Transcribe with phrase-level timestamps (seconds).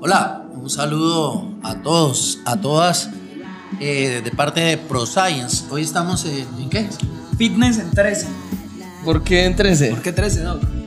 [0.00, 3.10] Hola, un saludo a todos, a todas,
[3.80, 5.64] eh, de parte de ProScience.
[5.70, 6.88] Hoy estamos en, ¿en qué?
[7.36, 8.28] Fitness en 13.
[9.04, 9.90] ¿Por qué en 13?
[9.90, 10.77] ¿Por qué 13, no?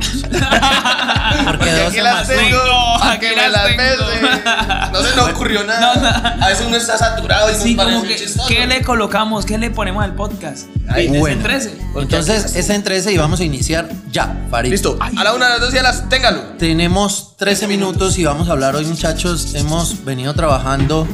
[0.30, 1.44] No, no sé.
[1.44, 2.58] Porque Aquí 12 las tengo,
[3.02, 4.92] aquí me las tengo.
[4.92, 6.36] No se nos ocurrió nada.
[6.40, 8.48] A veces uno está saturado y nos Sí, parece como que, chistoso.
[8.48, 9.44] ¿qué le colocamos?
[9.44, 10.66] ¿Qué le ponemos al podcast?
[10.88, 11.08] Ahí.
[11.08, 11.36] Bueno.
[11.36, 11.78] en 13.
[11.96, 14.70] Entonces es en 13 y vamos a iniciar ya, Farid.
[14.70, 14.98] Listo.
[15.00, 16.08] A la una, a las dos y a las.
[16.08, 16.40] Téngalo.
[16.58, 19.54] Tenemos 13 minutos y vamos a hablar hoy, muchachos.
[19.54, 21.06] Hemos venido trabajando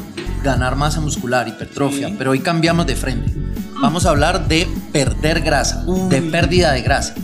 [0.42, 3.32] ganar masa muscular, hipertrofia, pero hoy cambiamos de frente.
[3.80, 7.14] Vamos a hablar de perder grasa, de pérdida de grasa.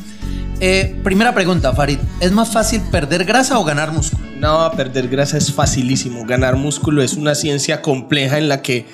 [0.60, 1.98] Eh, primera pregunta, Farid.
[2.20, 4.26] ¿Es más fácil perder grasa o ganar músculo?
[4.38, 6.24] No, perder grasa es facilísimo.
[6.24, 8.86] Ganar músculo es una ciencia compleja en la que,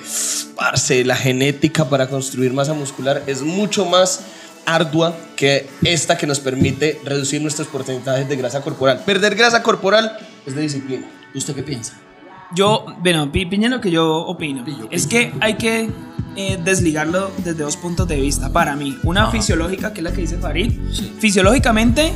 [0.56, 4.20] parce, la genética para construir masa muscular es mucho más
[4.66, 9.02] ardua que esta que nos permite reducir nuestros porcentajes de grasa corporal.
[9.05, 11.06] Perder grasa corporal es de disciplina.
[11.34, 12.03] ¿Usted qué piensa?
[12.54, 14.64] Yo, bueno, pi- piña lo que yo opino.
[14.64, 15.20] Pillo, Es pillo.
[15.20, 15.91] que hay que
[16.36, 18.52] eh, desligarlo desde dos puntos de vista.
[18.52, 19.33] Para mí, una Ajá.
[19.33, 20.72] fisiológica, que es la que dice Farid.
[20.92, 21.12] Sí.
[21.19, 22.12] Fisiológicamente,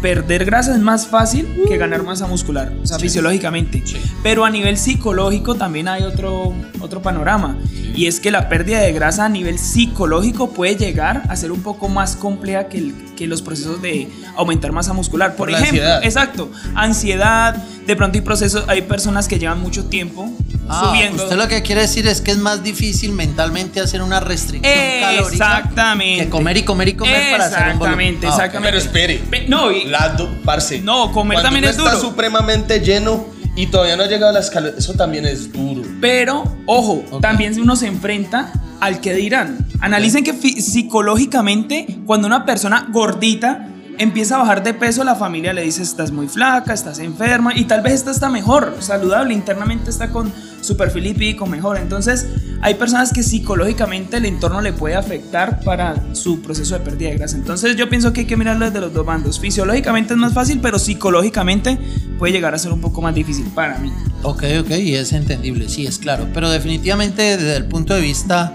[0.00, 2.72] perder grasa es más fácil que ganar masa muscular.
[2.82, 3.82] O sea, fisiológicamente.
[3.84, 3.96] Sí.
[4.22, 7.58] Pero a nivel psicológico también hay otro, otro panorama.
[7.94, 11.60] Y es que la pérdida de grasa a nivel psicológico puede llegar a ser un
[11.62, 15.30] poco más compleja que, el- que los procesos de aumentar masa muscular.
[15.36, 16.04] Por, Por ejemplo, ansiedad.
[16.04, 17.54] exacto, ansiedad.
[17.86, 20.30] De pronto hay procesos, hay personas que llevan mucho tiempo
[20.72, 21.22] Ah, subiendo.
[21.22, 25.56] usted lo que quiere decir es que es más difícil mentalmente hacer una restricción calórica
[25.58, 26.24] Exactamente.
[26.24, 28.14] que comer y comer y comer para hacer un volumen.
[28.14, 28.68] Exactamente, Ah, exactamente.
[28.68, 29.18] Pero espere.
[29.30, 30.80] Pe- No, y- Lado, parce.
[30.80, 32.00] No, comer Cuando también uno es está duro.
[32.08, 33.26] supremamente lleno
[33.56, 34.78] y todavía no ha llegado a las calorías.
[34.78, 35.82] Eso también es duro.
[36.00, 37.20] Pero, ojo, Ok.
[37.20, 39.66] también uno se enfrenta al que dirán.
[39.80, 43.68] Analicen que psicológicamente, cuando una persona gordita
[44.00, 47.66] empieza a bajar de peso, la familia le dice, estás muy flaca, estás enferma, y
[47.66, 51.76] tal vez esta está mejor, saludable, internamente está con su perfil lipídico mejor.
[51.76, 52.26] Entonces,
[52.62, 57.18] hay personas que psicológicamente el entorno le puede afectar para su proceso de pérdida de
[57.18, 57.36] grasa.
[57.36, 59.38] Entonces, yo pienso que hay que mirarlo desde los dos bandos.
[59.38, 61.78] Fisiológicamente es más fácil, pero psicológicamente
[62.18, 63.92] puede llegar a ser un poco más difícil para mí.
[64.22, 66.26] Ok, ok, y es entendible, sí, es claro.
[66.32, 68.54] Pero definitivamente desde el punto de vista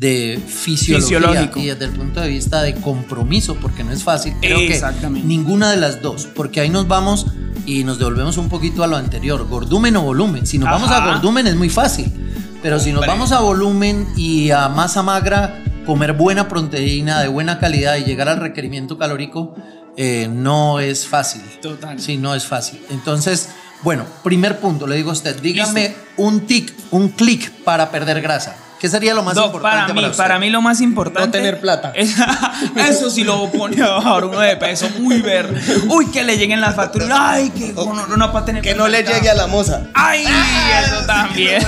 [0.00, 4.58] de fisiología y desde el punto de vista de compromiso, porque no es fácil, creo
[4.58, 5.20] Exactamente.
[5.20, 7.26] que ninguna de las dos, porque ahí nos vamos
[7.66, 10.46] y nos devolvemos un poquito a lo anterior, gordumen o volumen.
[10.46, 12.10] Si nos vamos a gordumen es muy fácil,
[12.62, 17.58] pero si nos vamos a volumen y a masa magra, comer buena proteína de buena
[17.58, 19.54] calidad y llegar al requerimiento calórico,
[19.98, 21.42] eh, no es fácil.
[21.60, 22.00] Total.
[22.00, 22.80] Sí, no es fácil.
[22.88, 23.50] Entonces,
[23.82, 28.56] bueno, primer punto, le digo a usted, dígame un tic, un clic para perder grasa.
[28.80, 31.26] ¿Qué sería lo más No, importante para mí, para mí lo más importante.
[31.26, 31.92] No tener plata.
[31.94, 32.14] es-
[32.88, 35.60] eso sí lo pone a bajar uno de peso muy verde.
[35.88, 37.08] Uy, que le lleguen las facturas.
[37.12, 39.82] Ay, que no, no, no para tener Que no le llegue a la moza.
[39.92, 41.62] Ay, eso también.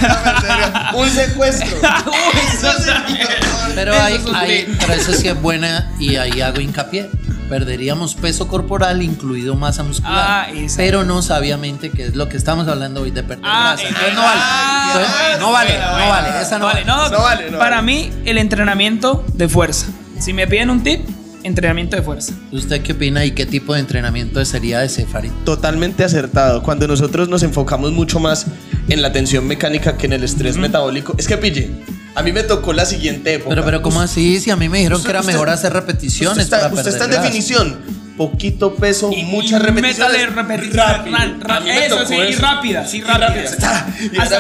[0.95, 1.69] Un secuestro.
[2.07, 3.29] Uy, eso también.
[3.75, 4.03] Pero, Eso
[4.35, 7.11] hay, hay- pero eso sí es buena y ahí hago hincapié.
[7.49, 10.13] Perderíamos peso corporal, incluido masa muscular.
[10.15, 13.89] Ah, pero no sabiamente que es lo que estamos hablando hoy de perder Ah, grasa.
[13.89, 14.41] Entonces no vale.
[14.87, 16.09] Entonces, no vale, bueno, no bueno.
[16.11, 16.43] vale.
[16.43, 16.85] Esa no, vale.
[16.85, 17.87] No, No vale, no para vale.
[17.87, 19.87] mí, el entrenamiento de fuerza.
[20.19, 21.01] Si me piden un tip,
[21.43, 22.33] entrenamiento de fuerza.
[22.53, 25.33] ¿Usted qué opina y qué tipo de entrenamiento sería ese, Farid?
[25.45, 26.63] Totalmente acertado.
[26.63, 28.47] Cuando nosotros nos enfocamos mucho más
[28.89, 31.15] en la tensión mecánica que en el estrés metabólico.
[31.19, 31.71] Es que pille,
[32.15, 33.51] a mí me tocó la siguiente época.
[33.51, 34.41] Pero, pero, ¿cómo así?
[34.41, 36.33] Si a mí me dijeron Usted- que era usted- mejor hacer repeticiones.
[36.39, 37.23] Usted está, para usted perder está en grasa.
[37.25, 38.03] definición.
[38.17, 39.99] Poquito peso, Y- muchas y repeticiones.
[39.99, 41.87] métale repeticiones.
[41.87, 43.27] eso sí, y rápida, sí, Y rápida.
[43.27, 43.87] rápida.
[44.13, 44.37] Y Hasta,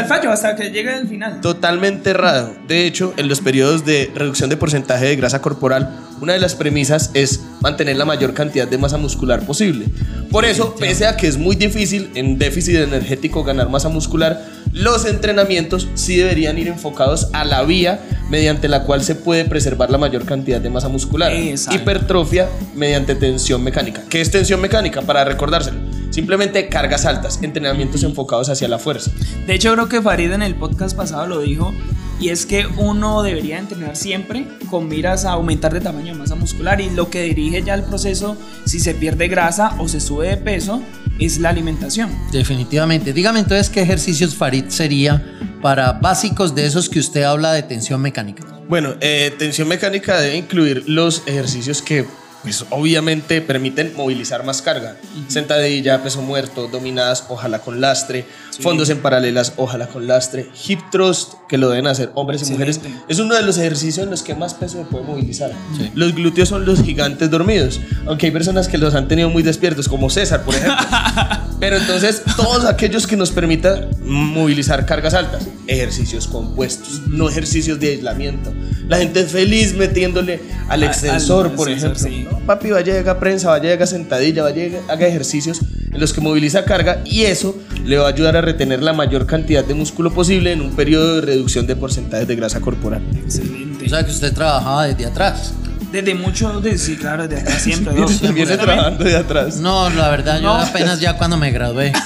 [0.00, 1.40] el fallo, hasta que llegue el final.
[1.42, 2.54] Totalmente errado.
[2.66, 6.54] De hecho, en los periodos de reducción de porcentaje de grasa corporal, una de las
[6.54, 9.86] premisas es mantener la mayor cantidad de masa muscular posible.
[10.30, 15.04] Por eso, pese a que es muy difícil en déficit energético ganar masa muscular, los
[15.04, 18.00] entrenamientos sí deberían ir enfocados a la vía
[18.30, 21.32] mediante la cual se puede preservar la mayor cantidad de masa muscular.
[21.32, 21.80] Exacto.
[21.80, 24.02] Hipertrofia mediante tensión mecánica.
[24.08, 25.02] ¿Qué es tensión mecánica?
[25.02, 25.78] Para recordárselo.
[26.10, 29.10] Simplemente cargas altas, entrenamientos enfocados hacia la fuerza.
[29.46, 31.72] De hecho, creo que Farid en el podcast pasado lo dijo.
[32.20, 36.34] Y es que uno debería entrenar siempre con miras a aumentar de tamaño de masa
[36.34, 36.80] muscular.
[36.80, 38.36] Y lo que dirige ya el proceso,
[38.66, 40.82] si se pierde grasa o se sube de peso,
[41.18, 42.10] es la alimentación.
[42.30, 43.14] Definitivamente.
[43.14, 48.02] Dígame entonces qué ejercicios Farid sería para básicos de esos que usted habla de tensión
[48.02, 48.44] mecánica.
[48.68, 52.06] Bueno, eh, tensión mecánica debe incluir los ejercicios que
[52.42, 54.96] pues obviamente permiten movilizar más carga.
[55.28, 58.24] Sentadilla, peso muerto, dominadas, ojalá con lastre,
[58.60, 62.80] fondos en paralelas, ojalá con lastre, hip thrust, que lo deben hacer hombres y mujeres.
[63.08, 65.52] Es uno de los ejercicios en los que más peso se puede movilizar.
[65.94, 69.88] Los glúteos son los gigantes dormidos, aunque hay personas que los han tenido muy despiertos,
[69.88, 70.86] como César, por ejemplo.
[71.60, 77.90] Pero entonces, todos aquellos que nos permitan movilizar cargas altas, ejercicios compuestos, no ejercicios de
[77.90, 78.52] aislamiento.
[78.88, 82.28] La gente es feliz metiéndole al al extensor, por extensor, ejemplo.
[82.28, 82.38] sí.
[82.40, 82.46] ¿no?
[82.46, 85.60] Papi, vaya haga prensa, vaya haga sentadilla, vaya haga ejercicios
[85.92, 89.26] en los que moviliza carga y eso le va a ayudar a retener la mayor
[89.26, 93.02] cantidad de músculo posible en un periodo de reducción de porcentajes de grasa corporal.
[93.16, 93.86] Excelente.
[93.86, 95.54] O sea que usted trabajaba desde atrás.
[95.92, 97.92] Desde mucho, de, sí, claro, desde acá siempre.
[97.94, 98.06] ¿no?
[98.32, 99.56] Viene, trabajando de atrás.
[99.56, 100.60] No, la verdad, yo No.
[100.60, 101.92] apenas ya cuando me gradué.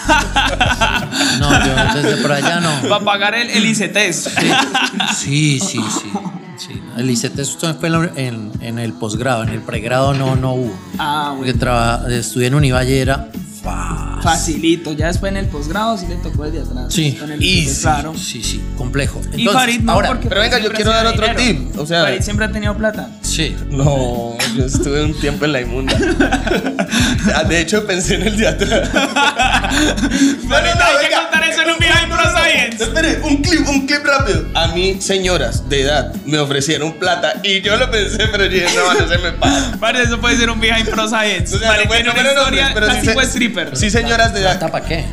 [1.40, 2.88] No, yo desde por allá no.
[2.88, 4.30] Para pagar el, el ICTES.
[5.16, 6.12] Sí, sí, sí.
[6.56, 6.82] sí.
[6.96, 10.74] El ICT esto fue en, en el posgrado, en el pregrado no, no hubo.
[10.98, 11.58] Ah, Porque bueno.
[11.58, 13.28] traba- estudié en Univalle era
[13.62, 14.22] fácil.
[14.22, 14.92] Facilito.
[14.92, 16.86] Ya después en el posgrado sí le tocó desde atrás.
[16.92, 17.16] Sí.
[17.18, 17.82] Con el Y ICTES, sí.
[17.82, 18.14] claro.
[18.16, 19.20] Sí, sí, complejo.
[19.32, 21.42] y Entonces, Farid no, ahora, porque Pero venga, yo siempre quiero ha dar tenido otro
[21.44, 21.70] dinero.
[21.72, 23.10] tip, o sea- Farid siempre ha tenido plata.
[23.34, 23.56] Sí.
[23.68, 25.92] No, yo estuve un tiempo en la inmunda.
[27.34, 28.38] Ah, De hecho, pensé en el.
[28.38, 28.54] No, hay
[31.08, 32.84] que contar eso en un Behind Pro Science.
[32.84, 34.44] Espere, un clip, un clip rápido.
[34.54, 38.68] A mí, señoras de edad, me ofrecieron plata y yo lo pensé, pero yo dije,
[38.76, 39.32] no, no se me.
[39.78, 41.56] Farid, eso puede ser un Behind Pro Science.
[41.56, 42.72] O sea, no bueno, una pero historia
[43.02, 43.76] sí stripper.
[43.76, 44.58] Sí, señoras de edad.
[44.58, 45.06] ¿Plata para qué?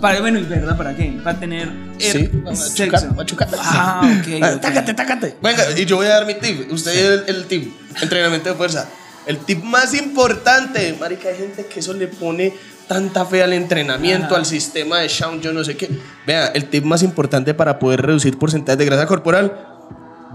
[0.00, 1.20] Para, bueno, ¿y verdad para qué?
[1.22, 1.68] Para tener
[1.98, 2.30] er- Sí,
[2.74, 3.12] sexo.
[3.14, 3.48] machucar.
[3.58, 4.42] Ah, ok.
[4.42, 4.60] Ah, ok.
[4.60, 5.36] Tácate, tácate.
[5.42, 6.70] Venga, y yo voy a dar mi tip.
[6.72, 7.72] Usted el, el tip.
[8.00, 8.88] Entrenamiento de fuerza.
[9.26, 10.96] El tip más importante.
[10.98, 12.54] Marica, hay gente que eso le pone
[12.88, 14.36] tanta fe al entrenamiento, Ajá.
[14.36, 15.88] al sistema de Shawn, yo no sé qué.
[16.26, 19.66] Vea, el tip más importante para poder reducir porcentajes de grasa corporal,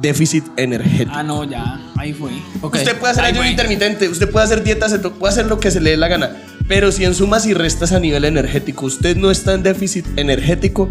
[0.01, 1.11] déficit energético.
[1.13, 1.79] Ah, no, ya.
[1.97, 2.31] Ahí fue.
[2.61, 2.75] Ok.
[2.75, 5.81] Usted puede hacer Ay, ayuno intermitente, usted puede hacer dietas, puede hacer lo que se
[5.81, 6.31] le dé la gana.
[6.67, 10.89] Pero si en sumas y restas a nivel energético usted no está en déficit energético,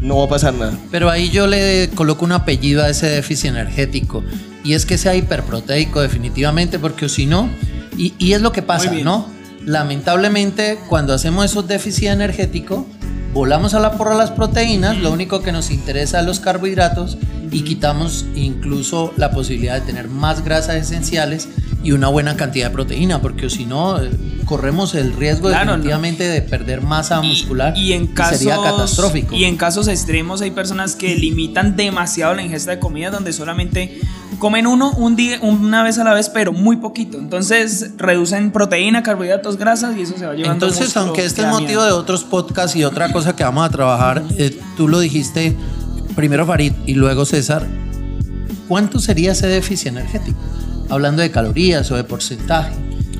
[0.00, 0.76] no va a pasar nada.
[0.90, 4.24] Pero ahí yo le coloco un apellido a ese déficit energético.
[4.64, 7.48] Y es que sea hiperproteico definitivamente, porque si no,
[7.96, 8.90] y, y es lo que pasa.
[8.92, 9.26] ¿no?
[9.64, 12.84] Lamentablemente, cuando hacemos esos déficits energéticos,
[13.32, 17.18] volamos a la porra las proteínas, lo único que nos interesa es los carbohidratos
[17.50, 21.48] y quitamos incluso la posibilidad de tener más grasas esenciales
[21.82, 24.10] y una buena cantidad de proteína, porque si no, eh,
[24.44, 25.72] corremos el riesgo Claro, no.
[25.72, 29.34] definitivamente de perder masa muscular Y en casos, sería catastrófico.
[29.34, 34.00] Y en casos extremos hay personas que limitan demasiado la ingesta de comida donde solamente
[34.42, 37.16] comen uno un día, una vez a la vez, pero muy poquito.
[37.16, 41.84] Entonces reducen proteína, carbohidratos, grasas y eso se va llevando Entonces, aunque este es motivo
[41.84, 45.56] de otros podcasts y otra cosa que vamos a trabajar, eh, tú lo dijiste
[46.16, 47.68] primero Farid y luego César,
[48.66, 50.40] ¿cuánto sería ese déficit energético?
[50.90, 52.72] Hablando de calorías o de porcentaje,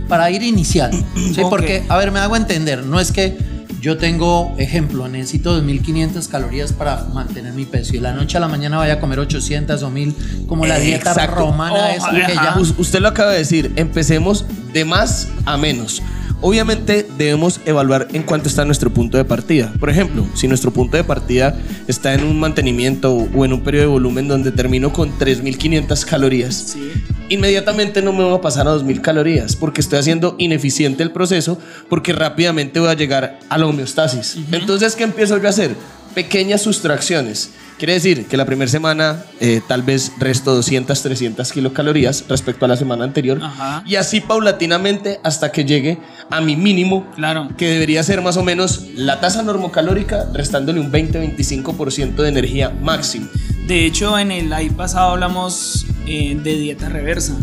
[0.08, 0.96] para ir iniciando.
[1.14, 1.40] ¿sí?
[1.48, 3.38] Porque, a ver, me hago entender, no es que
[3.82, 8.40] yo tengo, ejemplo, necesito 2.500 calorías para mantener mi peso y de la noche a
[8.40, 12.60] la mañana vaya a comer 800 o 1.000, como la dieta romana Oh, que ajá.
[12.60, 16.00] Usted lo acaba de decir, empecemos de más a menos.
[16.44, 19.72] Obviamente debemos evaluar en cuánto está nuestro punto de partida.
[19.78, 21.56] Por ejemplo, si nuestro punto de partida
[21.86, 26.54] está en un mantenimiento o en un periodo de volumen donde termino con 3.500 calorías,
[26.72, 26.90] Sí.
[27.28, 31.58] inmediatamente no me voy a pasar a 2.000 calorías porque estoy haciendo ineficiente el proceso
[31.88, 34.36] porque rápidamente voy a llegar a la homeostasis.
[34.50, 35.76] Entonces, ¿qué empiezo yo a hacer?
[36.12, 37.50] Pequeñas sustracciones.
[37.82, 42.68] Quiere decir que la primera semana eh, tal vez resto 200, 300 kilocalorías respecto a
[42.68, 43.82] la semana anterior Ajá.
[43.84, 45.98] y así paulatinamente hasta que llegue
[46.30, 47.48] a mi mínimo Claro.
[47.56, 53.26] que debería ser más o menos la tasa normocalórica restándole un 20-25% de energía máximo.
[53.66, 57.34] De hecho, en el live pasado hablamos eh, de dieta reversa,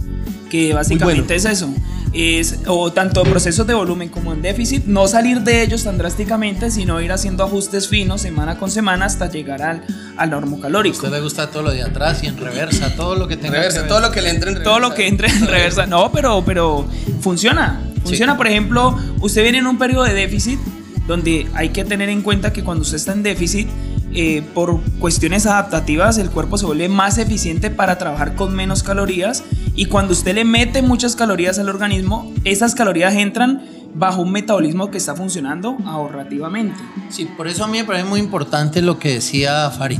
[0.49, 1.33] que básicamente bueno.
[1.35, 1.69] es eso.
[2.11, 6.71] Es, o tanto procesos de volumen como en déficit, no salir de ellos tan drásticamente,
[6.71, 9.83] sino ir haciendo ajustes finos semana con semana hasta llegar al,
[10.17, 13.27] al normo A usted le gusta todo lo de atrás y en reversa, todo lo
[13.27, 14.71] que tenga Reversa, que todo lo que le entre en reversa.
[14.71, 15.85] Todo lo que entre en reversa.
[15.85, 16.87] No, pero, pero
[17.21, 17.81] funciona.
[18.03, 20.59] Funciona, por ejemplo, usted viene en un periodo de déficit
[21.05, 23.67] donde hay que tener en cuenta que cuando usted está en déficit,
[24.13, 29.43] eh, por cuestiones adaptativas, el cuerpo se vuelve más eficiente para trabajar con menos calorías
[29.79, 33.61] y cuando usted le mete muchas calorías al organismo, esas calorías entran
[33.95, 36.77] bajo un metabolismo que está funcionando ahorrativamente.
[37.07, 39.99] Sí, por eso a mí me parece muy importante lo que decía Farid.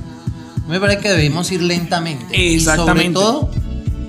[0.67, 2.25] Me parece que debemos ir lentamente.
[2.53, 3.12] Exactamente.
[3.12, 3.51] Y sobre todo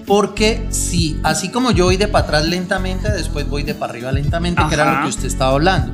[0.07, 4.11] porque si, así como yo voy de para atrás lentamente, después voy de para arriba
[4.11, 5.93] lentamente, que era lo que usted estaba hablando.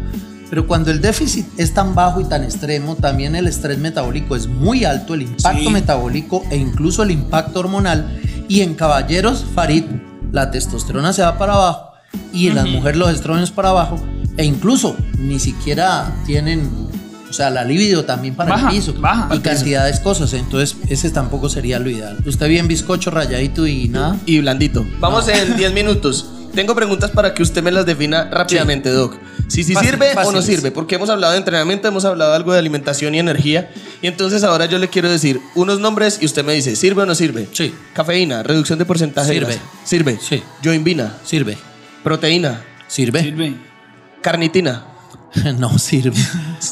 [0.48, 4.46] Pero cuando el déficit es tan bajo y tan extremo, también el estrés metabólico es
[4.46, 5.68] muy alto, el impacto Sí.
[5.70, 8.22] metabólico e incluso el impacto hormonal.
[8.48, 9.84] Y en caballeros, Farid,
[10.32, 11.92] la testosterona se va para abajo
[12.32, 14.00] y en las mujeres los estrógenos para abajo
[14.36, 16.70] e incluso ni siquiera tienen,
[17.28, 19.34] o sea, la libido también para Baja, el piso baja.
[19.34, 22.18] y cantidades de cosas, entonces ese tampoco sería lo ideal.
[22.26, 24.16] Usted bien bizcocho, rayadito y nada.
[24.26, 24.86] Y blandito.
[25.00, 26.26] Vamos en 10 minutos.
[26.54, 29.14] Tengo preguntas para que usted me las defina rápidamente, Doc.
[29.48, 32.52] Si, si Fácil, sirve o no sirve, porque hemos hablado de entrenamiento, hemos hablado algo
[32.52, 33.70] de alimentación y energía.
[34.02, 37.06] Y entonces ahora yo le quiero decir unos nombres y usted me dice, ¿sirve o
[37.06, 37.48] no sirve?
[37.52, 37.74] Sí.
[37.94, 39.46] Cafeína, reducción de porcentaje Sirve.
[39.48, 39.70] de grasa.
[39.84, 40.18] Sirve.
[40.20, 40.42] Sí.
[40.62, 41.56] Yoimbina, Sirve,
[42.04, 43.54] proteína, sirve, Sirve.
[44.22, 44.84] carnitina,
[45.58, 46.16] no sirve,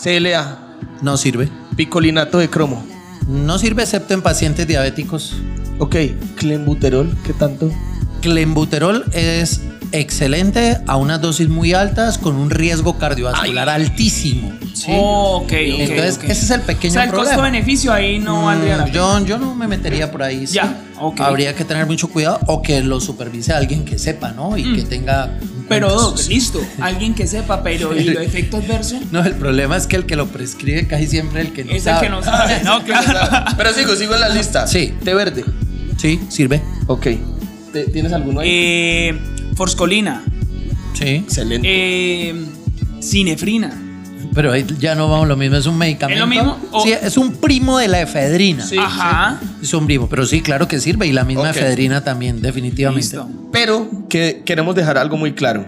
[0.03, 2.85] CLA, no sirve, picolinato de cromo.
[3.27, 5.35] no sirve excepto en pacientes diabéticos.
[5.79, 5.97] Ok,
[6.37, 7.71] clenbuterol, ¿qué tanto?
[8.21, 9.61] Clenbuterol es
[10.01, 14.53] excelente a unas dosis muy altas con un riesgo cardiovascular altísimo.
[14.75, 14.87] ¿sí?
[14.91, 15.53] Oh, ok, ok.
[15.53, 17.31] Entonces, ese es el pequeño O sea, el problema.
[17.37, 18.95] costo-beneficio ahí no valdría la Mm, pena.
[18.97, 20.47] yo, yo no me metería por ahí.
[20.47, 20.55] sí.
[20.55, 21.21] Ya, ok.
[21.21, 24.57] Habría que tener mucho cuidado o que lo supervise alguien que sepa, ¿no?
[24.59, 25.27] Y que tenga.
[25.41, 25.65] Mm.
[25.69, 26.17] Pero, cuentas.
[26.25, 26.61] Doc, listo.
[26.81, 29.01] Alguien que sepa, pero ¿y los efectos adversos?
[29.13, 31.77] No, el problema es que el que lo prescribe casi siempre el que no Es
[31.87, 32.07] el sabe.
[32.07, 32.63] que no sabe.
[32.65, 33.47] No, claro.
[33.57, 34.67] Pero sigo, sigo en la lista.
[34.67, 34.93] Sí.
[35.05, 35.45] Té verde.
[35.97, 36.61] Sí, sirve.
[36.89, 37.07] Ok.
[37.73, 38.49] ¿Te- ¿Tienes alguno ahí?
[38.51, 39.21] Eh,
[39.57, 40.23] forscolina.
[40.95, 41.07] Sí.
[41.25, 41.69] Excelente.
[41.71, 42.35] Eh,
[43.01, 43.81] cinefrina.
[44.35, 46.15] Pero ahí ya no vamos lo mismo, es un medicamento.
[46.15, 46.59] ¿Es lo mismo?
[46.73, 48.67] O- Sí, es un primo de la efedrina.
[48.67, 48.77] Sí.
[48.79, 49.41] Ajá.
[49.63, 51.57] Es un primo, pero sí, claro que sirve y la misma Ok.
[51.57, 53.03] efedrina también, definitivamente.
[53.05, 53.29] Listo.
[53.53, 55.65] Pero que queremos dejar algo muy claro.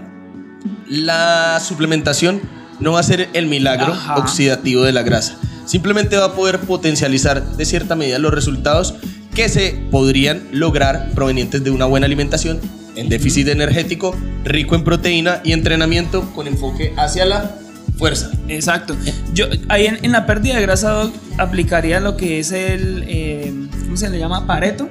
[0.88, 2.40] La suplementación
[2.80, 4.16] no va a ser el milagro Ajá.
[4.16, 5.36] oxidativo de la grasa.
[5.64, 8.94] Simplemente va a poder potencializar de cierta medida los resultados
[9.34, 12.60] que se podrían lograr provenientes de una buena alimentación,
[12.96, 17.56] en déficit energético, rico en proteína y entrenamiento con enfoque hacia la
[17.98, 18.30] fuerza.
[18.48, 18.96] Exacto.
[19.32, 23.52] Yo ahí en, en la pérdida de grasa Doc, aplicaría lo que es el, eh,
[23.84, 24.46] ¿cómo se le llama?
[24.46, 24.88] Pareto,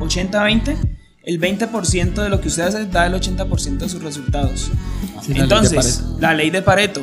[0.00, 0.76] 80-20.
[1.24, 4.70] El 20% de lo que usted hace da el 80% de sus resultados.
[4.70, 4.70] Sí,
[5.10, 6.20] la ley de Entonces, Pareto.
[6.20, 7.02] la ley de Pareto,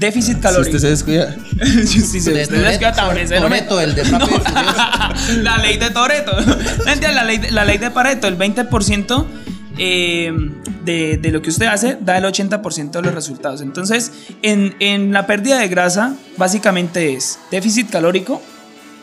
[0.00, 0.76] déficit Si calórico.
[0.76, 1.36] usted se descuida.
[1.86, 3.80] Sí, sí, De usted descuida se lo Toretto, meto.
[3.80, 4.02] el de
[5.42, 6.32] la ley de Toreto.
[7.12, 9.26] la, ley de, la ley de Pareto, el 20%
[9.82, 10.30] eh,
[10.84, 13.62] de, de lo que usted hace da el 80% de los resultados.
[13.62, 18.42] Entonces, en, en la pérdida de grasa, básicamente es déficit calórico,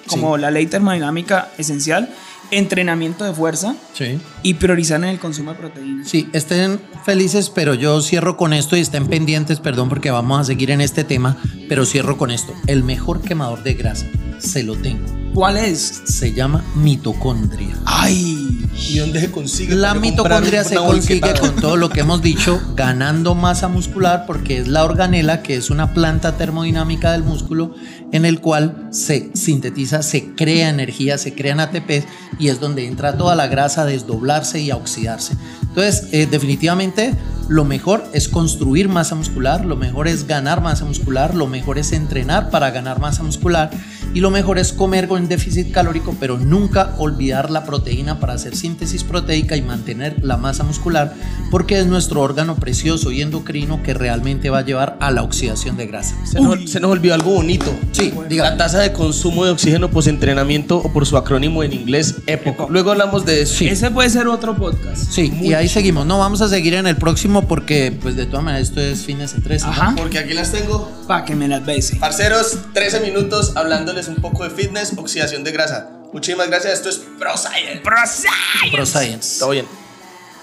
[0.07, 2.09] como la ley termodinámica esencial,
[2.51, 4.19] entrenamiento de fuerza Sí.
[4.43, 6.07] y priorizar en el consumo de proteínas.
[6.07, 10.43] Sí, estén felices, pero yo cierro con esto y estén pendientes, perdón, porque vamos a
[10.45, 11.35] seguir en este tema,
[11.67, 12.53] pero cierro con esto.
[12.67, 14.05] El mejor quemador de grasa,
[14.39, 15.26] se lo tengo.
[15.33, 16.01] ¿Cuál es?
[16.05, 17.75] Se llama mitocondria.
[17.85, 18.67] ¡Ay!
[18.89, 19.75] ¿Y dónde se consigue?
[19.75, 24.67] La mitocondria se consigue con todo lo que hemos dicho, ganando masa muscular, porque es
[24.67, 27.75] la organela, que es una planta termodinámica del músculo,
[28.11, 32.05] en el cual se sintetiza, se crea energía, se crean ATP
[32.39, 35.35] y es donde entra toda la grasa a desdoblarse y a oxidarse.
[35.61, 37.13] Entonces, eh, definitivamente,
[37.49, 41.91] lo mejor es construir masa muscular, lo mejor es ganar masa muscular, lo mejor es
[41.91, 43.71] entrenar para ganar masa muscular
[44.17, 48.55] y lo mejor es comer con déficit calórico, pero nunca olvidar la proteína para hacer
[48.55, 51.13] síntesis proteica y mantener la masa muscular,
[51.51, 55.77] porque es nuestro órgano precioso y endocrino que realmente va a llevar a la oxidación
[55.77, 56.15] de grasa.
[56.25, 57.71] Se nos, se nos olvidó algo bonito.
[57.91, 58.57] Sí, La diga.
[58.57, 62.71] tasa de consumo de oxígeno postentrenamiento o por su acrónimo en inglés EPOC.
[62.71, 63.53] Luego hablamos de eso.
[63.53, 63.67] Sí.
[63.67, 65.11] Ese puede ser otro podcast.
[65.11, 66.07] Sí, y ahí seguimos.
[66.07, 69.35] No vamos a seguir en el próximo porque, pues, de todas maneras, esto es fines
[69.35, 69.61] en tres.
[69.63, 69.69] ¿no?
[69.69, 69.93] Ajá.
[69.95, 70.91] Porque aquí las tengo.
[71.07, 71.97] Para que me las bese.
[71.97, 75.89] Parceros, 13 minutos hablándoles un poco de fitness, oxidación de grasa.
[76.13, 76.73] Muchísimas gracias.
[76.73, 77.81] Esto es Pro Science.
[77.83, 78.71] Pro Science.
[78.71, 79.39] Pro Science.
[79.39, 79.67] Todo bien.